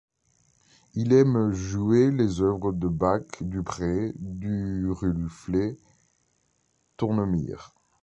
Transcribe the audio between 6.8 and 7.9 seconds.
Tournemire.